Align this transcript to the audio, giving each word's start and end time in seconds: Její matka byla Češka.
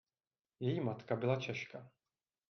Její 0.59 0.79
matka 0.79 1.15
byla 1.15 1.35
Češka. 1.39 1.91